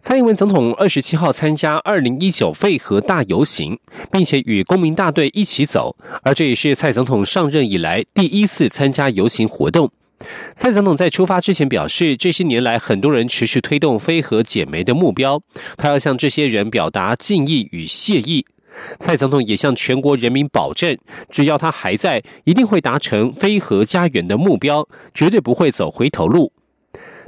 [0.00, 3.78] 蔡英文总统二十七号参加二零一九废核大游行，
[4.10, 9.90] 并且与公民大队一起走，而这也是蔡总统上任以来第一次参加游行活动。
[10.54, 15.42] 蔡总统在出发之前表示，这些年来很多人持续推动非核减煤的目标，
[15.76, 18.44] 他要向这些人表达敬意与谢意。
[18.98, 20.96] 蔡总统也向全国人民保证，
[21.28, 26.52] 只要他还在，一定会达成非核家园的目标，绝对不会走回头路。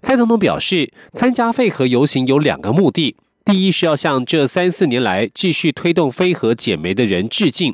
[0.03, 7.73] 蔡总统表示，参加废核游行有两个目的：第一是要向这三四年来继续推动非核减煤的人致敬；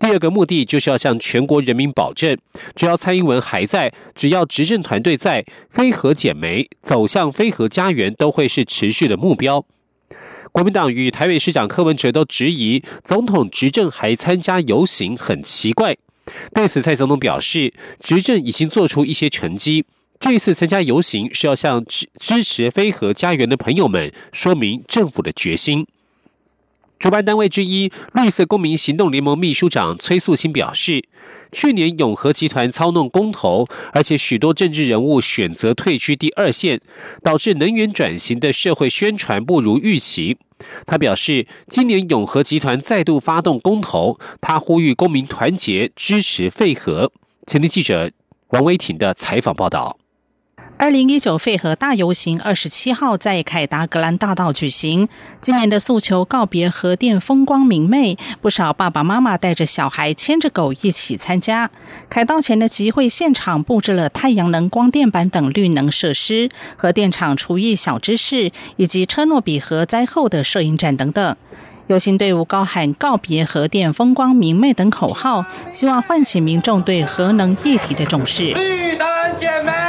[0.00, 2.36] 第二个目的就是要向全国人民保证，
[2.74, 9.64] 只要蔡英文还在，只要执政团队在，非核减煤走向非核家园都会是持续的目标。
[10.50, 15.96] 国民党与台北市长柯文哲都质疑，总统执政还参加游行很奇怪。
[16.52, 19.84] 对此，蔡总统表示，执政已经做出一些成绩。
[20.20, 25.86] 这一次参加游行是要向支支持飞核家园的朋友们说明政府的决心。
[26.98, 31.02] 主办单位之一绿色公民行动联盟秘书长崔素清表示，
[31.50, 36.82] 去年永和集团操弄公投，而且许多政治人物选择退居第二线，
[37.22, 40.36] 导致能源转型的社会宣传不如预期。
[40.86, 47.10] 他表示，今年永和集团再度发动公投，他呼吁公民团结支持废核。
[47.46, 48.12] 前听记者
[48.50, 49.96] 王威婷的采访报道。
[50.80, 55.06] 二零一九废核大游行二十七号在凯达格兰大道举行。
[55.38, 61.70] 今年的诉求告别核电风光明媚，不少爸爸妈妈带着小孩牵着狗一起参加。
[62.08, 71.36] 凯道前的集会现场布置了太阳能光电板等绿能设施、核电厂厨艺小知识以及车诺比核灾后的摄影展等等。
[71.88, 78.54] 游行队伍高喊“告别核电风光明媚”等口号，希望唤起民众对核能议题的重视。
[78.54, 79.79] 绿能姐妹。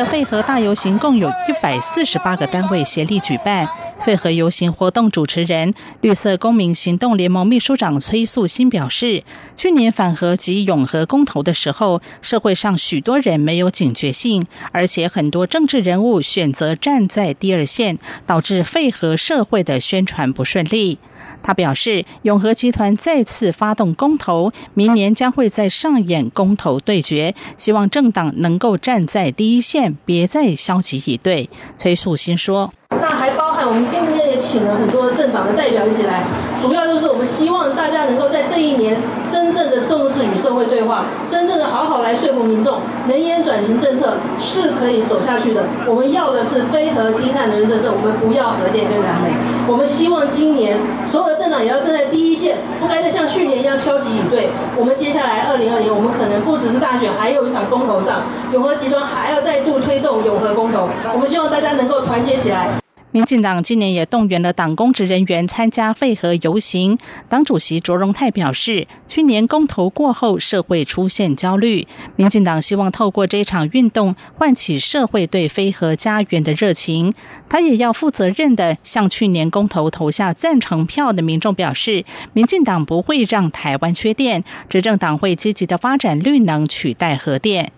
[0.00, 3.68] 的废核大游行共有一百四十八个单位协力举办。
[4.04, 9.22] 废核游行活动主持人、绿色公民行动联盟秘书长崔素新表示，
[9.54, 20.98] 去年反核及永和公投的时候，社会上许多人没有警觉性，而且很多政治人物选择站在第二线，导致废核社会的宣传不顺利。
[21.42, 31.50] 他表示，永和集团再次发动公投，明年将会再上演公投对决，希望政党能够站在第一线，别再消极以对。
[31.76, 32.72] 崔素新说
[33.60, 36.24] ：“那我们今天也请了很多政党的代表一起来，
[36.62, 38.96] 主要就是我们希望大家能够在这一年。”
[39.30, 45.62] 真正的重视与社会对话，真正的好好来说服民众，能源转型政策是可以走下去的。
[45.86, 49.30] 我们要的是非核低碳能源政策，我们不要核电跟燃煤。
[49.68, 50.76] 我们希望今年
[51.10, 54.48] 所有的政党也要站在第一线，不该再像去年一样消极以对。
[54.76, 58.22] 我们接下来二零二零，我们可能不只是大选，还有一场公投上，
[58.52, 60.88] 永和集团还要再度推动永和公投。
[61.12, 62.68] 我们希望大家能够团结起来。
[63.12, 66.96] 民进党今年也动员了党公职人员参加废核游行。
[67.28, 77.12] 党主席卓荣泰表示，去年公投过后，社会出现焦虑，民进党希望透过这场运动唤起社会对非核家园的热情。
[77.48, 87.72] 他也要负责任的向去年公投投下赞成票的民众表示，民进党不会让台湾缺电，执政党会积极的发展绿能取代核电。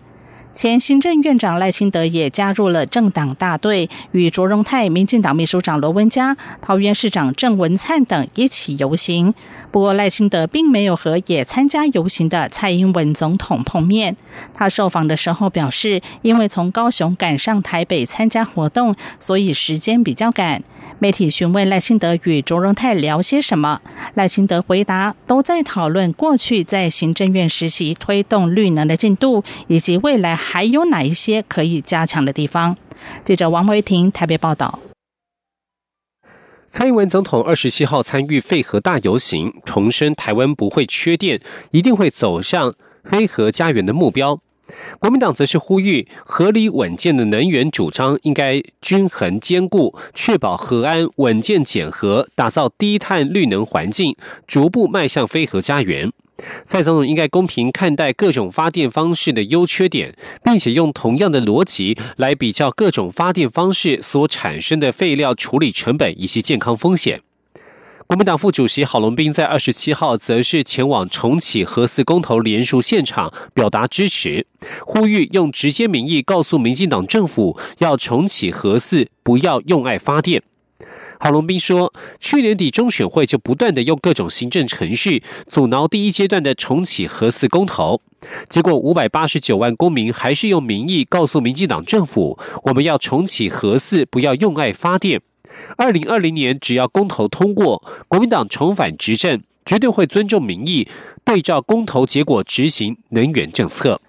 [0.53, 9.33] 前行政院长赖清德也加入了政党大队，与卓荣泰、民进党秘书长罗文嘉、桃园市长郑文灿等一起游行。
[9.71, 14.15] 不过，赖清德并没有和也参加游行的蔡英文总统碰面。
[14.53, 20.63] 他受访的时候表示，因为从高雄赶上台北参加活动，所以时间比较赶。
[20.99, 23.81] 媒体询问赖清德与卓荣泰聊些什么，
[24.13, 30.39] 赖清德回答都在讨论过去在行政院实习推动绿能的进度，以及未来。
[30.43, 32.75] 还有哪一些可以加强的地方？
[33.23, 34.79] 记者王维婷台北报道。
[36.69, 41.39] 蔡英文总统二十七号参与废核大游行，重申台湾不会缺电，
[41.71, 44.39] 一定会走向非核家园的目标。
[44.99, 54.15] 国民党则是呼吁合理稳健的能源主张应该均衡兼顾，确保核安稳健减核，打造低碳绿能环境，
[54.47, 56.11] 逐步迈向非核家园。
[56.65, 67.21] 蔡总统应该公平看待各种发电方式的优缺点，并且用同样的逻辑来比较各种发电方式所产生的废料处理成本以及健康风险。
[68.05, 74.45] 国民党副主席郝龙斌在二十七号则是前往重启核四公投联署现场，表达支持，
[74.85, 80.43] 呼吁用直接民意告诉民进党政府要重启核四，不要用爱发电。
[81.19, 88.01] 郝龙斌说，去年底中选会就不断的用各种行政程序阻挠第一阶段的重启核四公投，
[88.49, 95.21] 结果五百八十九万公民还是用民意告诉民进党政府，我们要重启核四，不要用爱发电。
[95.77, 100.87] 二零二零年只要公投通过，国民党重返执政，绝对会尊重民意，
[101.23, 104.01] 对照公投结果执行能源政策。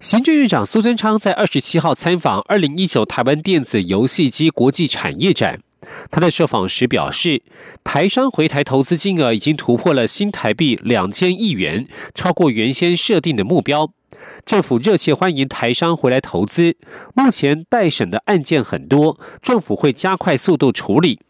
[0.00, 5.60] 行政院长苏贞昌在二十七号参访二零一九台湾电子游戏机国际产业展，
[6.10, 7.42] 他在受访时表示，
[7.84, 13.92] 台商回台投资金额已经突破了新台币两千亿元，超过原先设定的目标。
[14.46, 16.76] 政府热切欢迎台商回来投资，
[17.14, 21.20] 目前待审的案件很多，政府会加快速度处理。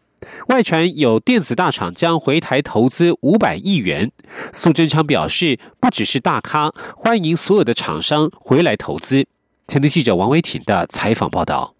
[0.47, 4.11] 外传有电子大厂将回台投资五百亿元，
[4.53, 9.25] 苏贞昌表示，不只是大咖，欢迎所有的厂商回来投资。
[9.67, 11.75] 前的记者王维挺的采访报道。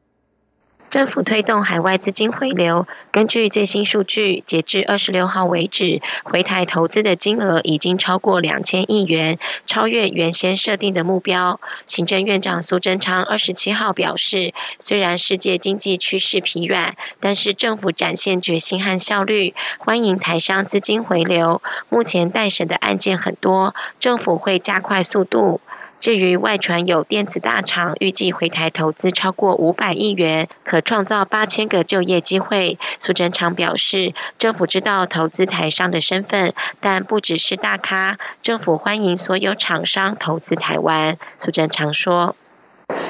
[0.91, 2.85] 政府推动海外资金回流。
[3.13, 11.61] 根据最新数据，截至二十六号为止，回台投资的金额已经超过两千亿元，超越原先设定的目标。
[11.88, 21.61] 行政院长苏贞昌二十七号表示，虽然世界经济趋势疲软，但是政府展现决心和效率，欢迎台商资金回流。
[21.88, 25.61] 目前待审的案件很多，政府会加快速度。
[26.01, 41.15] 至于外传有电子大厂预计回台投资超过五百亿元，可创造八千个就业机会，苏贞昌表示，政府知道投资台商的身份，但不只是大咖，政府欢迎所有厂商投资台湾。
[41.38, 42.36] 苏贞昌说：“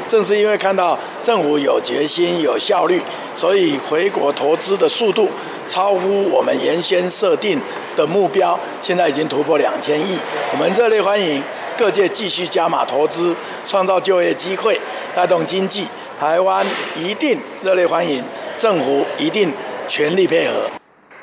[0.10, 3.02] 正是因为看到政府有决心、有效率，
[3.34, 5.30] 所以回国投资的速度
[5.66, 7.58] 超乎我们原先设定
[7.96, 10.20] 的目标，现在已经突破两千亿，
[10.52, 11.42] 我们热烈欢迎。”
[11.82, 13.36] 各界继续加码投资，
[13.66, 14.80] 创造就业机会，
[15.16, 15.88] 带动经济。
[16.20, 16.64] 台湾
[16.96, 18.24] 一定热烈欢迎，
[18.60, 19.52] 政府一定
[19.88, 20.70] 全力配合。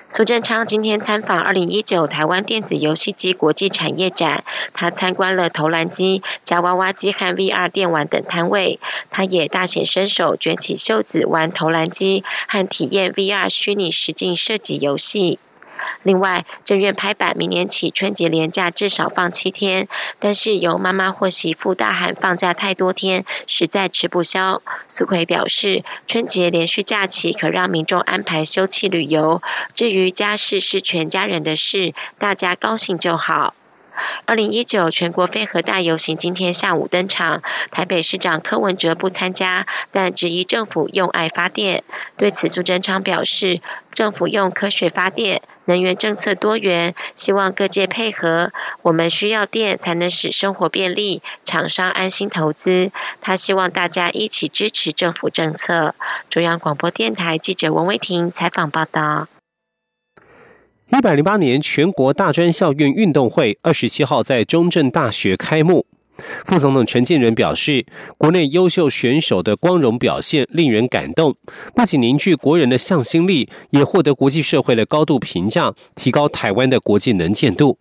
[0.09, 4.43] 苏贞昌今天参访二零一九台湾电子游戏机国际产业展，
[4.75, 8.81] 他参观了投篮机、夹娃娃机和 VR 电玩等摊位。
[9.13, 15.39] 他也大显身手，卷起袖子玩投篮机和体验 VR 虚拟实境射击游戏。
[16.03, 24.63] 另外，正院拍板，明年起春节连假至少放七天，但是由妈妈或媳妇大喊放假太多天，实在吃不消。
[24.89, 29.43] 苏奎表示，春节连续假期可让民众安排休憩旅游，
[29.75, 33.55] 至于家事是全家人的事，大家高兴就好。
[34.27, 41.83] 二零一九全国非核大游行今天下午登场，台北市长柯文哲不参加，但质疑政府用爱发电。
[42.17, 43.61] 对此，苏贞昌表示，
[43.93, 48.53] 政府用科学发电，能源政策多元，希望各界配合。
[48.83, 52.91] 我们需要电才能使生活便利，厂商安心投资。
[53.21, 55.95] 他希望大家一起支持政府政策。
[56.29, 59.29] 中央广播电台记者文威婷采访报道。
[60.91, 65.85] 一百零八年全国大专校运运动会二十七号在中正大学开幕。
[66.47, 67.85] 副总统陈建仁表示，
[68.17, 71.37] 国内优秀选手的光荣表现令人感动，
[71.75, 77.79] 不仅凝聚国人的向心力，也获得国际社会的高度评价，提高台湾的国际能见度。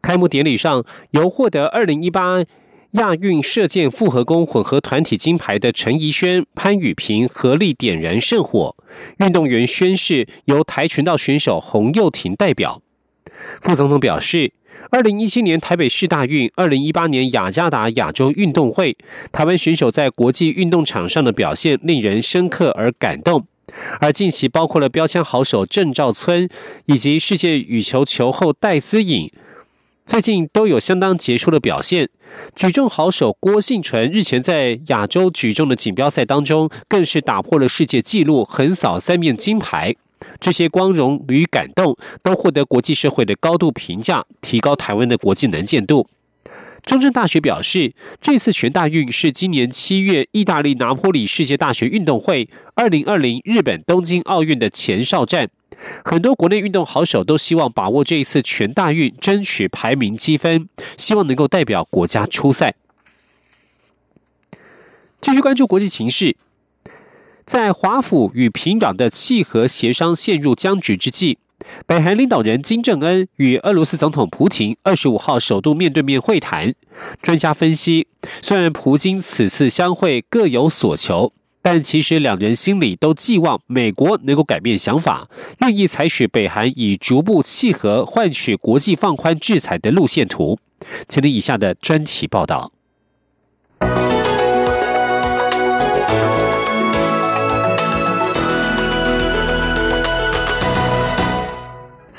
[0.00, 2.44] 开幕典礼上，由获得二零一八。
[2.92, 8.74] 亚运射箭复合弓混合团体金牌的陈怡轩、潘雨萍合力点燃圣火，
[9.18, 12.82] 运动员宣誓由跆拳道选手洪佑廷代表。
[13.60, 14.52] 副总统表示，
[14.90, 18.96] 二零一七年台北市大运、二零一八年雅加达亚洲运动会，
[19.30, 23.46] 台湾选手在国际运动场上的表现令人深刻而感动。
[24.00, 26.48] 而近期包括了标枪好手郑兆村
[26.86, 29.30] 以及世界羽球球后戴思颖。
[30.10, 32.08] 最近都有相当杰出的表现。
[32.56, 39.94] 举重好手郭幸存日前在亚洲举重的锦标赛当中，更是打破了世界纪录，横扫三面金牌。
[40.40, 46.08] 这些光荣与感动，都获得国际社会的高度评价，提高台湾的国际能见度。
[46.82, 55.48] 中正大学表示，这次全大运是今年七月意大利拿坡里世界大学运动会、二零二零日本东京奥运的前哨战。
[56.04, 62.74] 很多国内运动好手都希望把握这一次全大运，争取排名积分，希望能够代表国家出赛。
[65.20, 66.36] 继续关注国际情势，
[67.44, 71.38] 在华府与平壤的契合协商陷入僵局之际，
[71.86, 76.74] 北韩领导人金正恩与俄罗斯总统普京二十五号首度面对面会谈。
[77.20, 78.06] 专家分析，
[78.42, 81.32] 虽然普京此次相会各有所求，
[81.62, 85.28] 但其实两人心里都寄望美国能够改变想法，
[85.60, 90.58] 愿意采取北韩以逐步契合换取国际放宽制裁的路线图。
[91.06, 92.72] 请听以下的专题报道。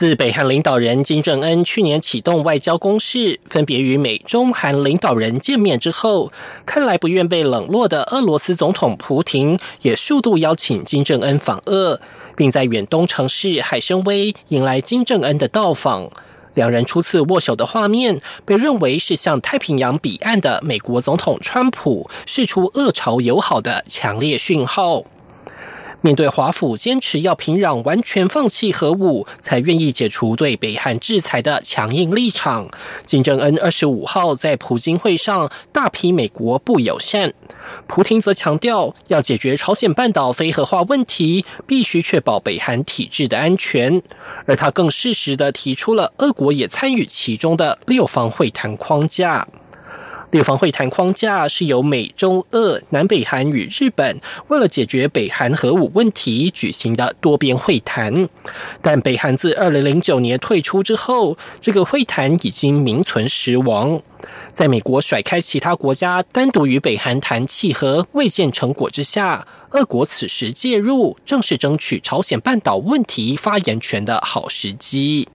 [0.02, 6.32] 自北韩领导人金正恩去年启动外交攻势，分别与美中韩领导人见面之后，
[6.66, 12.02] 看来不愿被冷落的俄罗斯总统普廷也数度邀请金正恩访俄，
[12.36, 16.10] 并在远东城市海参崴迎来金正恩的到访。
[16.56, 25.04] 两人初次握手的画面，被认为是向太平洋彼岸的美国总统川普释出俄朝友好的强烈讯号。
[26.02, 32.70] 面对华府坚持要平壤完全放弃核武，才愿意解除对北韩制裁的强硬立场，
[33.06, 37.34] 金正恩二十五号在普京会上大批美国不友善。
[37.88, 44.02] 普京则强调，要解决朝鲜半岛非核化问题，必须确保北韩体制的安全。
[44.46, 49.48] 而他更适时的提出了俄国也参与其中的六方会谈框架。
[50.32, 58.30] 六方会谈框架是由美、中、俄、南北韩与日本为了解决北韩核武问题举行的多边会谈，
[58.82, 64.02] 但北韩自二零零九年退出之后，这个会谈已经名存实亡。
[64.54, 75.28] 在美国甩开其他国家单独与北韩谈契合未见成果之下，俄国此时介入，正是争取朝鲜半岛问题发言权的好时机。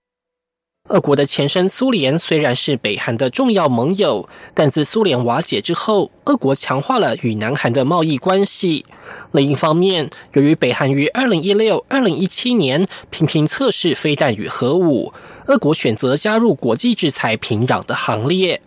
[0.89, 8.85] 俄国的前身苏联虽然是北韩的重要盟友，但自苏联瓦解之后，俄国强化了与南韩的贸易关系。
[9.33, 15.11] 另一方面，由于北韩于二零一六、二零一七年频频测试飞弹与核武，
[15.47, 18.61] 俄国选择加入国际制裁平壤的行列。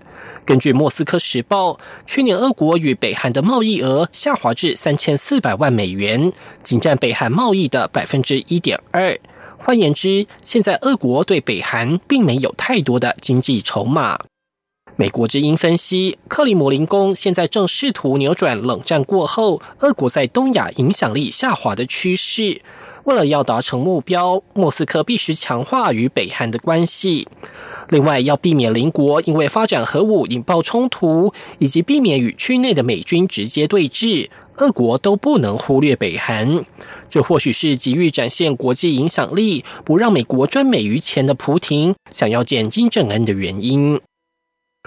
[0.45, 1.73] 根据《莫斯科时报》，
[2.05, 6.31] 去年俄国与北韩的贸易额下滑至三千四百万美元，
[6.63, 9.19] 仅占北韩贸易的百分之一点二。
[9.63, 14.19] 换言之，现在俄国对北韩并没有太多的经济筹码。
[14.97, 22.63] 美国之音分析，克里姆林宫现在正试图扭转冷战过后俄国在东亚影响力下滑的趋势。
[23.05, 27.29] 为了要达成目标，莫斯科必须强化与北韩的关系。
[27.91, 34.29] 另外，要避免邻国因为发展核武引爆冲突，以及避免与区内的美军直接对峙，
[34.61, 36.65] 俄国都不能忽略北韩。
[37.09, 44.01] 这或许是急于展现国际影响力，不让美国专美于前的普廷想要见金正恩的原因。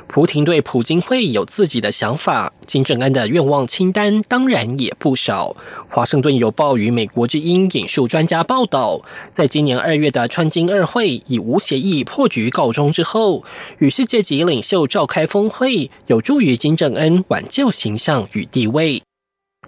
[0.07, 5.55] 普廷对普京会有自己的想法，金正恩的愿望清单当然也不少。
[5.87, 9.01] 华盛顿邮报与美国之音引述专家报道，
[9.31, 13.43] 在今年二月的川金二会以无协议破局告终之后，
[13.79, 19.01] 与世界级领袖召开峰会，有助于金正恩挽救形象与地位。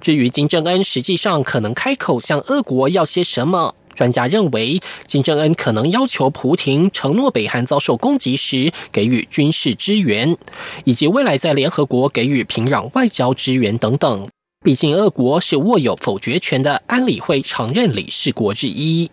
[0.06, 3.74] 至于金正恩实际上可能开口向俄国要些什么？
[3.96, 10.38] 专家认为，金正恩可能要求普廷承诺北韩遭受攻击时给予军事支援，
[10.84, 14.28] 以及未来在联合国给予平壤外交支援等等。
[14.64, 19.10] 毕竟，俄国是握有否决权的安理会常任理事国之一。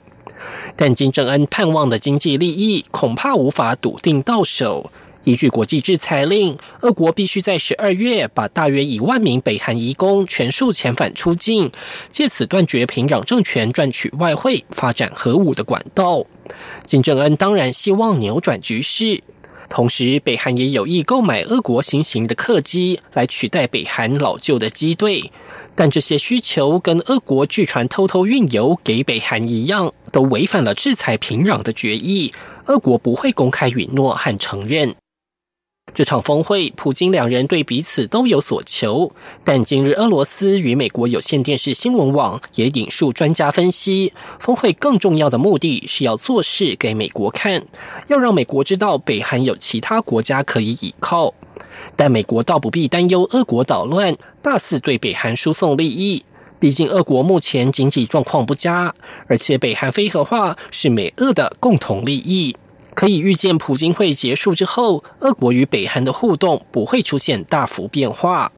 [0.77, 4.91] 但金正恩盼望的经济利益恐怕无法笃定到手。
[5.25, 11.71] 依据国际制裁令，俄国必须在十二月把大约一万名北韩移工全数遣返出境，
[12.09, 16.25] 借此断绝平壤政权赚取外汇、发展核武的管道。
[16.83, 19.23] 金正恩当然希望扭转局势，
[19.69, 25.31] 同时北韩也有意购买俄国新型的客机来取代北韩老旧的机队，
[25.77, 32.35] 但这些需求跟俄国据传偷偷运油给北韩一样，都违反了制裁平壤的决议。
[32.67, 34.95] 俄国不会公开允诺和承认。
[35.95, 39.13] 这场峰会，普京两人对彼此都有所求。
[39.45, 47.63] 但今日俄罗斯与美国有线电视新闻网也引述专家分析，峰会更重要的目的是要做事给美国看，
[48.09, 51.35] 要让美国知道北韩有其他国家可以依靠。
[51.95, 56.25] 但美国倒不必担忧俄国捣乱，大肆对北韩输送利益。
[56.59, 58.95] 毕竟俄国目前经济状况不佳，
[59.27, 62.57] 而且北韩非核化是美俄的共同利益。
[63.03, 68.53] 可以预见，普京会结束之后，俄国与北韩的互动不会出现大幅变化。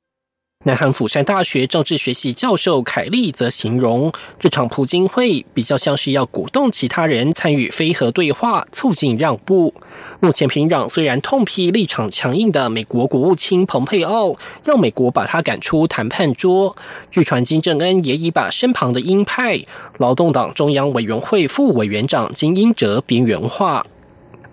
[0.67, 9.73] 南韩釜山大学政治学系教授凯利则形容，这场普京会比较像是要鼓动其他人参与非核对话，促进让步。
[10.21, 14.37] 目前平壤虽然痛批立场强硬的美国国务卿蓬佩奥，
[14.67, 16.77] 要美国把他赶出谈判桌。
[17.11, 19.65] 据传金正恩也已把身旁的鹰派
[19.97, 23.87] 劳动党中央委员会副委员长金英哲边缘化。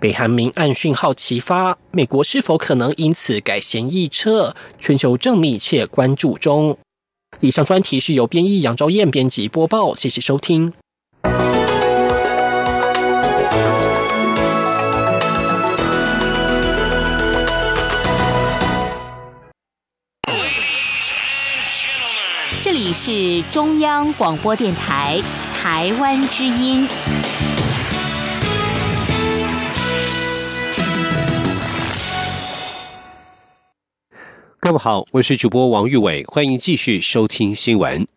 [0.01, 4.55] 北韩明暗讯号齐发，美国是否可能因此改弦易辙？
[4.79, 6.75] 全球正密切关注中。
[7.39, 10.73] 以上专题是由编译杨昭燕编辑播报，谢谢收听。
[22.63, 25.21] 这里是中央广播电台
[25.53, 26.87] 台湾之音。
[34.63, 38.07] 各位好，我是主播王玉伟，欢迎继续收听新闻。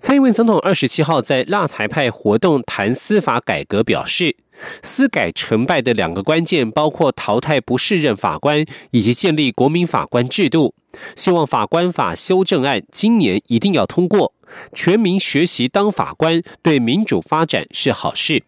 [0.00, 4.34] 蔡英文总统二十七号在辣台派活动谈司法改革，表示
[4.82, 10.74] 司改成败的两个关键包括淘汰不适任法官以及建立国民法官制度。
[11.14, 14.34] 希望法官法修正案今年一定要通过，
[14.74, 18.42] 全民学习当法官对民主发展是好事。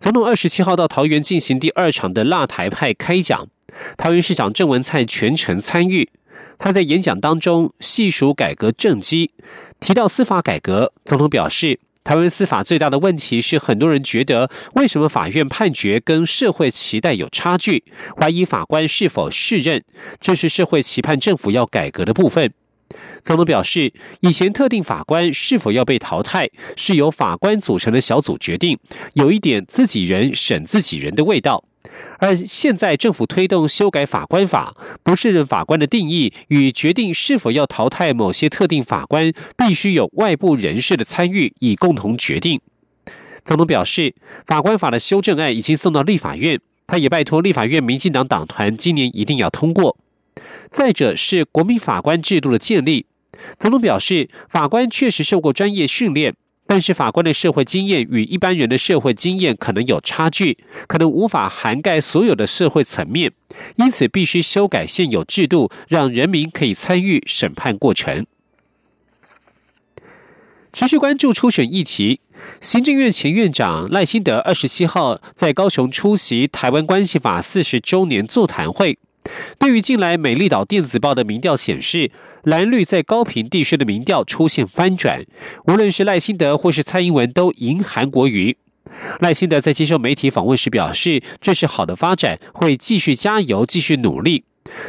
[0.00, 3.46] 总统二十七号到桃园进行第二场的辣台派开讲，
[3.96, 6.10] 桃园市长郑文灿全程参与。
[6.58, 9.32] 他在演讲当中细数改革政绩，
[9.80, 10.92] 提到司法改革。
[11.04, 17.84] 总统表示，台湾司法最大的问题是，很多人觉得为什么法院判决跟社会期待有差距，
[18.16, 19.82] 怀疑法官是否适任，
[20.20, 22.52] 这是社会期盼政府要改革的部分。
[23.22, 28.78] 总统表示，以前特定法官是否要被淘汰，是由法官组成的小组决定，
[29.14, 31.64] 有一点自己人审自己人的味道。
[32.18, 42.60] 而现在政府推动修改法官法，不适任法官的定义与决定是否要淘汰某些特定法官，必须有外部人士的参与，以共同决定。
[43.44, 44.14] 总统表示，
[44.46, 49.98] 法官法的修正案已经送到立法院，他也拜托立法院民进党党团今年一定要通过。
[50.70, 53.06] 再者是国民法官制度的建立，
[53.58, 56.34] 总统表示，法官确实受过专业训练。
[56.74, 63.32] 但是法官的社会经验与一般人的社会经验可能有差距，可能无法涵盖所有的社会层面，
[63.76, 68.26] 因此必须修改现有制度，让人民可以参与审判过程。
[70.72, 72.18] 持续关注初选议题，
[72.60, 78.98] 行政院前院长赖清德二十七号在高雄出席台湾关系法四十周年座谈会。
[79.58, 82.10] 对于近来美丽岛电子报的民调显示，
[82.42, 85.24] 蓝绿在高频地区的民调出现翻转，
[85.66, 88.56] 无论是赖清德或是蔡英文都赢韩国瑜。
[89.20, 94.44] 赖清德在接受媒体访问时表示，这是好的发展，会继续加油，继续努力。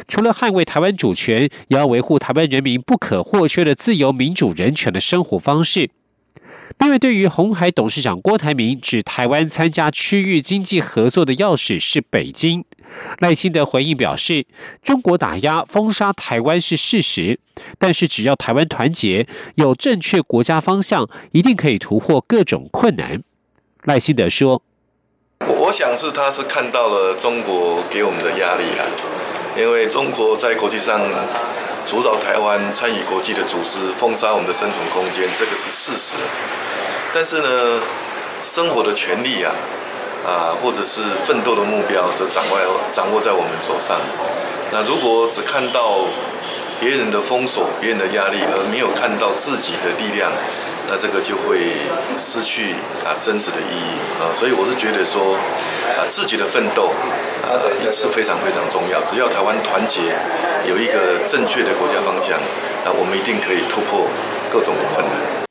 [0.06, 5.90] 除了捍卫台湾主权，也要维护台湾人民不可或缺的自由、民主、人权的生活方式。
[6.78, 12.64] 另外，对于红海董事长郭台铭指台湾参加区域经济合作的钥匙是北京，
[13.18, 14.46] 赖清德回应表示，
[14.82, 17.38] 中国打压封杀台湾是事实，
[17.78, 23.22] 但是只要台湾团结，有正确国家方向，一定可以突破各种困难。
[23.84, 24.62] 赖清德说
[25.46, 28.84] ：“我想是他是看到了中国给我们的压力啊，
[29.58, 31.00] 因为中国在国际上。”
[31.86, 36.16] 阻扰台湾参与国际的组织，封杀我们的生存空间，这个是事实。
[37.14, 37.80] 但是呢，
[38.42, 39.54] 生活的权利啊，
[40.26, 42.58] 啊，或者是奋斗的目标，则掌握
[42.90, 43.96] 掌握在我们手上。
[44.72, 46.02] 那如果只看到
[46.80, 50.32] 别人的封锁、别人的压力，而没有看到自己的力量，
[50.90, 51.70] 那这个就会
[52.18, 52.72] 失去
[53.06, 54.34] 啊真实的意义啊。
[54.34, 55.38] 所以我是觉得说，
[55.96, 56.90] 啊，自己的奋斗。
[57.46, 57.62] 啊，
[57.92, 59.00] 是非常非常重要。
[59.02, 60.00] 只要台湾团结，
[60.68, 62.36] 有一个正确的国家方向，
[62.84, 64.08] 那我们一定可以突破
[64.50, 65.45] 各种困难。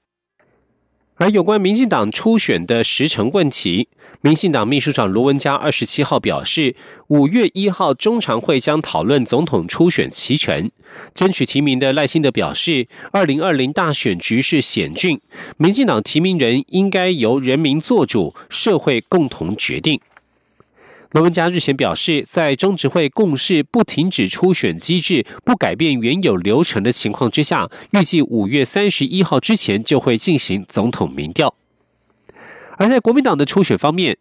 [1.17, 3.87] 而有关民进党初选的时程问题，
[4.19, 6.75] 民进党秘书长卢文嘉二十七号表示，
[7.07, 10.69] 五月一号中常会将讨论总统初选齐全，
[11.13, 15.21] 争取提名的赖清德表示，二零二零大选局势险峻，
[15.55, 20.01] 民进党提名人应该由人民做主，社会共同决定。
[21.15, 31.55] 罗文嘉日前表示，在中执会共识不停止初选机制、不改变原有流程的情况之下，预计五月三十一号之前就会进行总统民调。
[32.77, 34.17] 而在国民党的初选方面，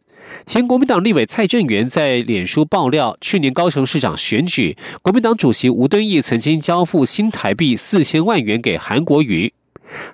[0.47, 9.53] 前国民党立委蔡正元在脸书爆料，去年高雄市长选举，国民党主席吴敦义曾经交付新台币四千万元给韩国瑜。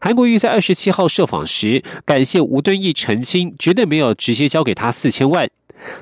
[0.00, 5.46] 韩国瑜在二十七号受访时，感谢吴敦义澄清，绝对没有直接交给他四千万。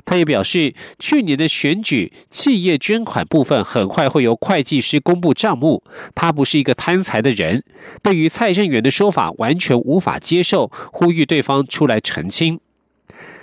[0.05, 5.83] 他也表示，去年的选举企业捐款部分很快会由会计师公布账目。
[6.15, 7.63] 他不是一个贪财的人，
[8.01, 12.59] 对于蔡正元的说法完全无法接受，呼吁对方出来澄清。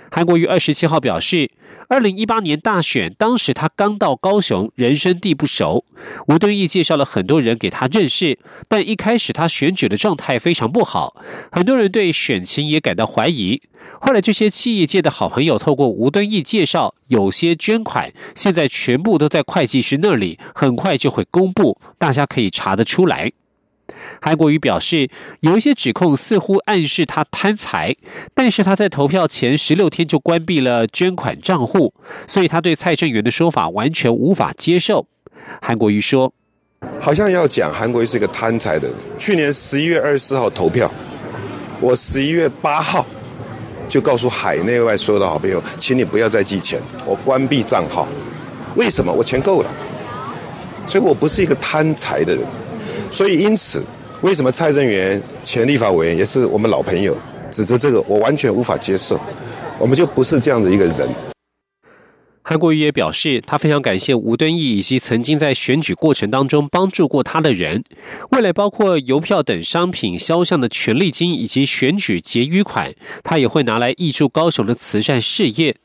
[0.09, 1.51] 韩国瑜二十七号表示，
[1.89, 5.85] 二零一八年大选当时他刚到高雄，人生地不熟。
[6.27, 11.15] 吴敦义介绍了很多人给他认识，但一开始他选举的状态非常不好，
[11.51, 13.61] 很多人对选情也感到怀疑。
[14.01, 23.31] 后来这些企业界的好朋友透过吴敦义介绍，有些捐款现在全部都在会计师那里，很快就会公布，大家可以查得出来。
[24.21, 25.09] 韩国瑜表示，
[25.41, 27.95] 有一些指控似乎暗示他贪财，
[28.33, 31.93] 但是他在投票前十六天就关闭了捐款账户，
[32.27, 35.07] 所以他对蔡正元的说法完全无法接受。
[35.61, 36.33] 韩国瑜说
[36.99, 38.97] ：“好像要讲韩国瑜是一个贪财的人。
[39.17, 40.91] 去年十一月二十四号投票，
[41.79, 43.05] 我十一月八号
[43.87, 48.07] 就告诉海内外所有的好朋友，请你不要再寄钱，我关闭账号。
[48.75, 49.11] 为什么？
[49.11, 49.69] 我钱够了，
[50.85, 52.45] 所以我不是一个贪财的人。”
[53.09, 53.81] 所以，因此，
[54.23, 57.15] 为什么蔡正元前立法委员也是我们老朋友，
[57.51, 59.19] 指责这个，我完全无法接受。
[59.77, 61.07] 我们就不是这样的一个人。
[62.41, 67.83] 韩国瑜也表示，他非常感谢吴敦义以及曾经在选举过程当中帮助过他的人。
[68.31, 72.91] 未来包括邮票等商品销项的权利金以及选举结余款，
[73.23, 75.75] 他也会拿来挹助高雄的慈善事业。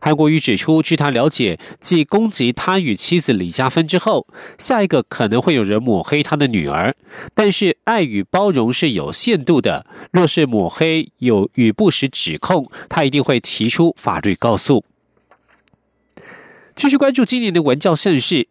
[0.00, 4.26] 韩国瑜指出，据他了解，继攻击他与妻子李佳芬之后，
[4.58, 6.94] 下一个可能会有人抹黑他的女儿。
[7.34, 9.86] 但是，爱与包容是有限度的。
[10.12, 14.84] 若是抹黑有与不实指控，他一定会提出法律告诉。
[16.74, 18.46] 继续关注今年的文教盛事。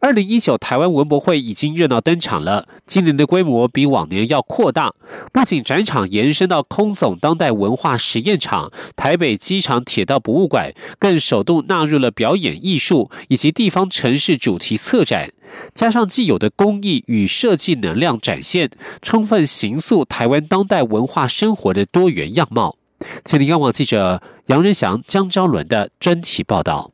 [0.00, 4.94] 二零一九台湾文博会已经热闹登场了，今年的规模比往年要扩大，
[5.32, 15.32] 不仅展场延伸到空总当代文化实验场、台北机场铁道博物馆，更首度纳入了表演艺术以及地方城市主题策展，
[15.74, 18.70] 加上既有的工艺与设计能量展现，
[19.02, 22.76] 充分形塑台湾当代文化生活的多元样貌。
[23.24, 26.90] 请听央广记者杨仁祥、江昭伦的专题报道。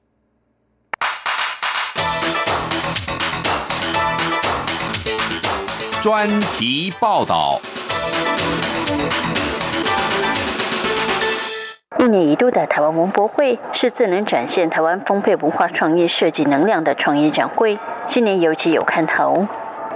[6.04, 7.58] 专题报道。
[11.98, 19.48] 一年一度的台湾文博会是最能展现台湾丰沛文化创意设计能量的创意展会，今年尤其有看头。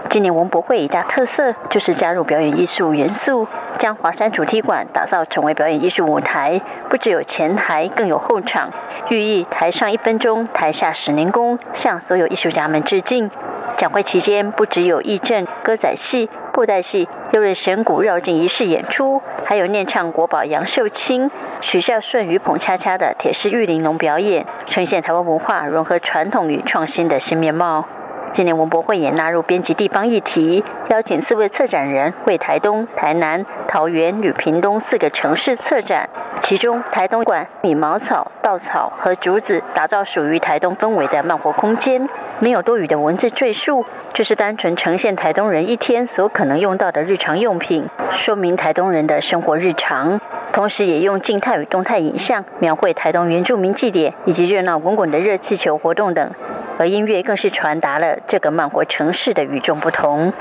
[0.09, 3.47] 今年文博会一大特色就是加入表演艺术元素，
[3.79, 8.71] 将华山主题馆打造成为表演艺术舞台，不只有前台，更有后场，
[9.11, 13.31] 寓意台上一分钟，台下十年功，向所有艺术家们致敬。
[13.77, 21.31] 展会期间，不只有义阵、歌仔戏、布袋戏、六日神鼓绕境仪式演出，还有念唱国宝杨秀清、
[21.61, 27.85] 许孝顺与捧恰恰的铁狮玉玲珑表演，呈现台湾文化融合传统与创新的新面貌。
[28.33, 36.09] 今年文博会也纳入编辑地方议题，邀请四位策展人为台东、台南、桃园与屏东四个城市策展。
[36.41, 42.09] 其中，台东馆以茅草、稻草和竹子打造属于台东氛围的漫活空间，
[42.41, 50.21] 没有多余的文字赘述，就是单纯呈现台东人一天所可能用到的日常用品，说明台东人的生活日常。
[50.53, 56.31] 同时，也用静态与动态影像描绘台东原住民祭典以及热闹滚滚的热气球活动等。
[56.79, 60.33] 而音乐更是传达了这个慢活城市的与众不同。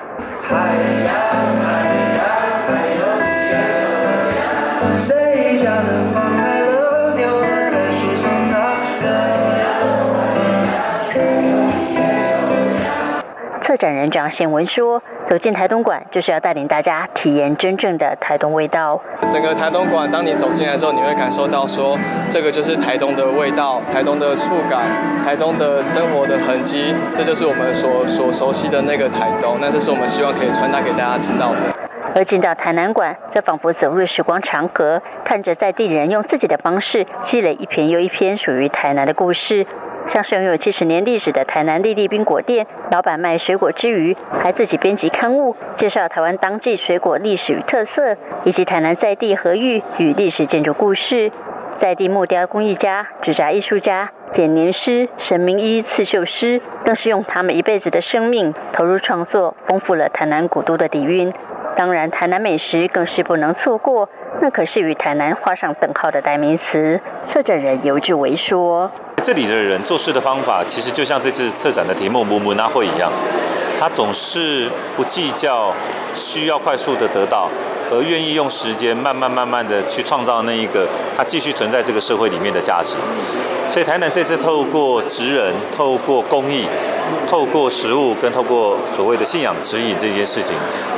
[13.77, 18.99] 策展人张宪文说：“走进台东馆，就是要带领大家体验真正的台东味道。
[19.31, 21.95] 整个台东馆，当你走进来之后，你会感受到说，
[22.27, 24.81] 这个就是台东的味道，台东的触感，
[25.23, 29.57] 台东的生活的痕迹，这就是我们所所熟悉的那个台东。
[29.61, 31.57] 那这是我们希望可以传达给大家知道的。
[32.15, 39.67] 而进到台南馆，则仿佛走入时光长河，看着在地人用自己的方式积累一篇又一篇属于台南的故事。”
[40.07, 51.31] 像是拥有七十年历史的台南丽丽冰果店，老板卖水果之余，还自己编辑刊物，介绍台湾当季水果历史与特色，以及台南在地和玉与历史建筑故事。
[51.75, 61.31] 在地木雕工艺家、纸扎艺术家、剪年师、神明衣刺绣师，更是用他们一辈子的生命投入创作，丰富了台南古都的底蕴。
[61.75, 64.09] 当然，台南美食更是不能错过，
[64.41, 66.99] 那可是与台南画上等号的代名词。
[67.23, 68.89] 策展人尤志伟说。
[69.23, 73.11] 这里的人做事的方法，其实就像这次策展的题目“木木那会”一样，
[73.77, 75.73] 他总是不计较
[76.15, 77.49] 需要快速的得到，
[77.91, 82.95] 而愿意用时间慢慢慢慢的去创造那一个他继续存在这个社会里面的价值。
[83.67, 86.65] 所以台南这次透过职人、透过公益、
[87.27, 90.55] 透过食物跟透过所谓的信仰指引这件事情，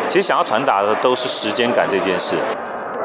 [0.08, 2.36] 其实想要传达的都是时间感这件事。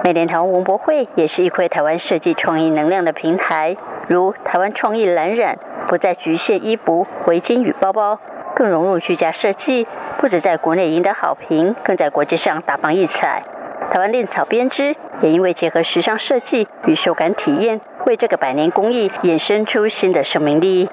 [0.04, 3.74] 美联台湾文博会也是一块台湾设计创意能量的平台，
[4.06, 8.20] 如台湾创意蓝染，不再局限衣服、围巾与包包，
[8.54, 9.86] 更融入居家设计，
[10.18, 13.42] 不止在国内赢得好评，更在国际上大放异彩。
[13.90, 20.90] 台湾链草编织也因为结合时尚设计与手感体验，为这个百年工艺衍生出新的生命力。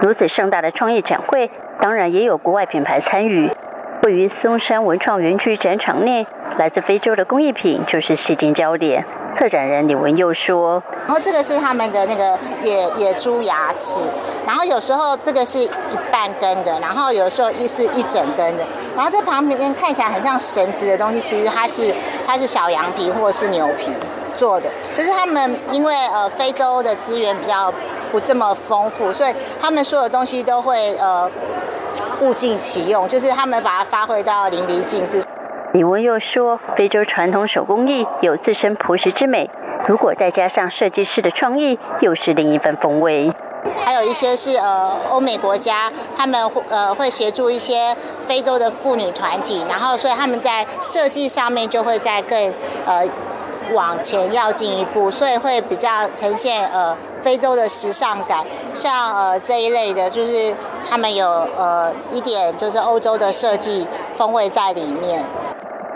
[0.00, 3.50] 如此盛大的创意展会，当然也有国外品牌参与。
[4.02, 6.26] 位于松山文创园区展场内，
[6.58, 9.04] 来自非洲的工艺品就是吸睛焦点。
[9.34, 14.00] 策展人李文佑说：“然后这个是他们的那个野野猪牙齿，
[14.46, 15.70] 然后有时候这个是一
[16.10, 21.92] 半根的，然后有时候一是一整根的，然后在旁边看起来很像绳子的东西，其实它是
[22.26, 23.90] 它是小羊皮或者是牛皮
[24.36, 24.70] 做的。
[24.96, 27.72] 就是他们因为呃非洲的资源比较
[28.10, 31.30] 不这么丰富，所以他们所有东西都会呃。”
[32.20, 35.22] 物尽其用，就是他们把它发挥到淋漓尽致。
[35.72, 39.50] 李文又说，非洲传统手工艺有自身朴实之美，
[39.86, 43.30] 如果再加上设计师的创意，又是另一番风味。
[43.84, 52.52] 还有一些是呃欧美国家，他们呃会协助一些非洲的妇女团体，然后所以他们在设计上面就会在更
[52.86, 53.06] 呃。
[53.74, 60.54] 往前要进一步，所以会比较呈现呃非洲的时尚感，像呃这一类的，就是
[60.88, 65.24] 他们有呃一点就是欧洲的设计风味在里面。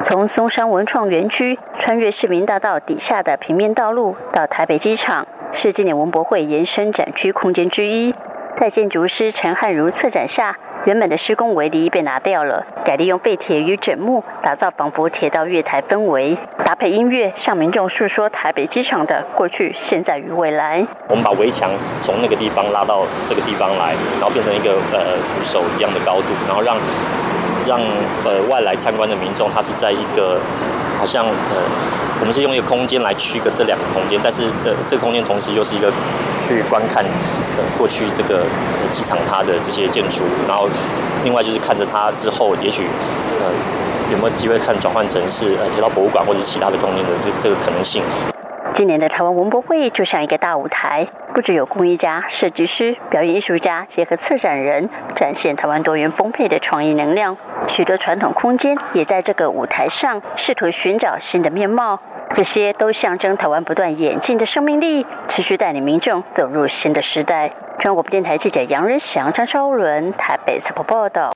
[0.02, 8.14] 从松山文创园区穿越市民大道底下的平面道路到台北机场，是今年文博会延伸展区空间之一。
[8.56, 10.56] 在建筑师陈汉如策展下。
[10.86, 20.86] 原本的施工围篱被拿掉了，改利用废铁与枕木打造仿佛铁道月台氛围，搭配音乐向民众诉说台北机场的过去、现在与未来。
[21.10, 26.74] 我们把围墙从那个地方拉到这个地方来，然后变成一个呃扶手一样的高度，然后让
[27.66, 27.78] 让
[28.24, 30.40] 呃外来参观的民众，他是在一个
[31.00, 31.56] 好像呃。
[32.20, 35.90] 我们是用一个空间来区隔这两个空间，但是呃，这个空间同时又是一个
[36.46, 38.44] 去观看呃过去这个
[38.92, 40.68] 机场它的这些建筑，然后
[41.24, 42.84] 另外就是看着它之后，也许
[43.40, 43.48] 呃
[44.12, 48.02] 有没有机会看转换成是呃铁道博物馆或者其他的空间的这这个可能性。
[48.80, 57.36] 今年的台湾文博会就像一个大舞台，不只有工艺家、设计师、表演艺术家结合策展人，展现台湾多元丰沛的创意能量。
[57.68, 67.50] 许多传统空间也在这个舞台上试图寻找新的面貌，这些都象征台湾不断演进的生命力，持续带领民众走入新的时代。
[67.78, 71.30] 中国电台记者杨仁祥、张超伦台北采访报道。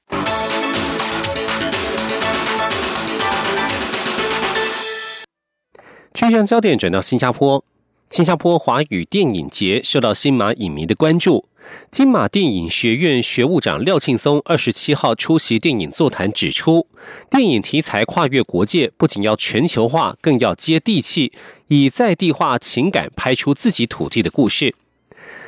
[6.15, 7.65] 气象焦点转到新加坡，
[8.09, 11.49] 新加坡华语电影节受到新马影迷的关注。
[11.91, 16.87] 金马电影学院学务长廖庆松二十七号出席电影座谈，指出，
[17.29, 21.33] 电影题材跨越国界，不仅要全球化，更要接地气，
[21.67, 24.77] 以在地化情感拍出自己土地的故事。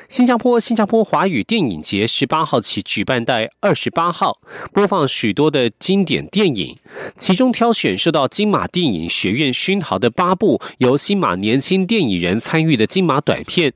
[0.08, 4.38] 新加坡新加坡华语电影节十八号起举办，到二十八号
[4.72, 6.76] 播放许多的经典电影，
[7.16, 13.72] 其中挑选受到金马电影学院熏陶的八部由新马年轻电影人参与的金马短片。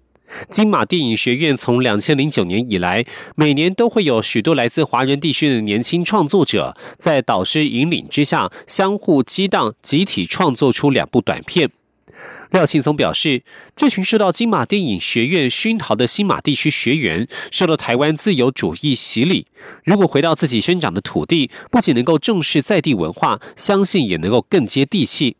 [0.48, 11.68] 金马电影学院从两千零九年以来，每年都会有许多来自华人地区的年轻创作者，在导师引领之下，相互激荡，集体创作出两部短片。
[12.50, 13.44] 廖庆松表示，
[13.76, 19.46] 这群受到金马电影学院熏陶的新马地区学员，受到台湾自由主义洗礼。
[19.84, 25.36] 如果回到自己生长的土地，不仅能够重视在地文化，相信也能够更接地气。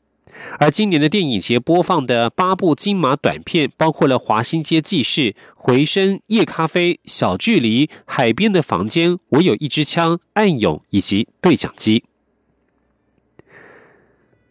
[0.61, 5.21] 而今年的电影节播放的八部金马短片，包括了《华新街记事》
[5.57, 12.05] 《回声》《夜咖啡》《小距离》《海边的房间》《我有一支枪》《暗涌》以及《对讲机》。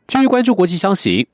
[0.05, 1.29] 继续关注国际消息。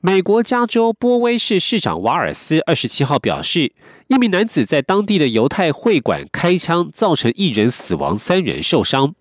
[0.00, 3.72] 美国加州波威市市长瓦尔斯二十七号表示，
[4.06, 9.16] 一名男子在当地的犹太会馆开枪，造成一人死亡、三人受伤。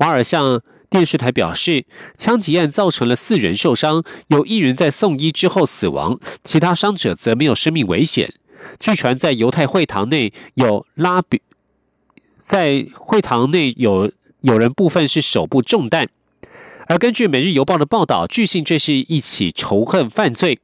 [0.00, 1.86] 瓦尔向电视台表示，
[2.18, 8.34] 枪击案造成了四人受伤，有一人在送医之后死亡，其他伤者则没有生命危险。
[8.78, 11.40] 据传，在犹太会堂内有拉比，
[12.38, 14.12] 在会堂内有
[14.42, 16.10] 有人部分是手部中弹。
[16.86, 20.58] 而根据《每日邮报》的报道，据信这是一起仇恨犯罪。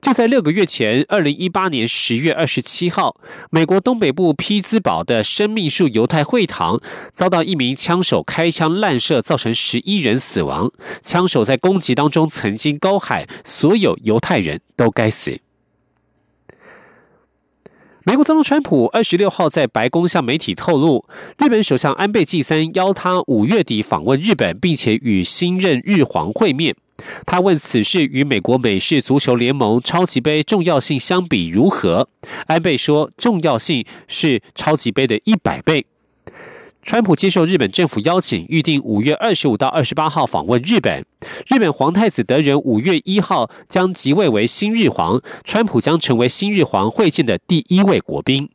[0.00, 3.16] 就在六个月前，二零一八年十月二十七号，
[3.50, 6.80] 美国东北部匹兹堡的生命树犹太会堂
[7.12, 10.72] 遭到一名枪手开枪滥射，造成十一人死亡。
[11.02, 15.38] 枪手在攻击当中曾经高喊：“所有犹太人都该死。”
[18.10, 21.04] 美国总统川普二十六号在白宫向媒体透露，
[21.38, 26.74] 日本首相安倍晋三邀他五月底访问日本，并且与新任日皇会面。
[27.24, 32.08] 他问此事与美国美式足球联盟超级杯重要性相比如何？
[32.48, 35.86] 安倍说，重要性是超级杯的一百倍。
[36.82, 41.04] 川普接受日本政府邀请，预定五月二十五到二十八号访问日本。
[41.46, 48.48] 日本皇太子德仁五月一号将即位为新日皇，川普将成为新日皇会见的第一位国宾。